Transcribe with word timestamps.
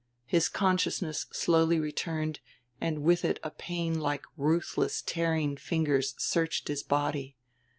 His 0.25 0.49
consciousness 0.49 1.27
slowly 1.31 1.79
returned, 1.79 2.39
and 2.81 3.03
with 3.03 3.23
it 3.23 3.39
a 3.43 3.51
pain 3.51 3.99
like 3.99 4.23
ruthless 4.35 5.03
tearing 5.03 5.57
fingers 5.57 6.15
searched 6.17 6.69
his 6.69 6.81
body. 6.81 7.35